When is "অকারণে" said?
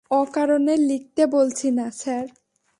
0.11-0.75